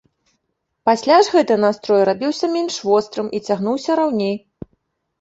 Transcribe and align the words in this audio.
Пасля 0.89 1.17
ж 1.27 1.35
гэты 1.35 1.53
настрой 1.67 2.01
рабіўся 2.11 2.51
менш 2.57 2.81
вострым 2.91 3.33
і 3.37 3.45
цягнуўся 3.47 3.91
раўней. 4.05 4.35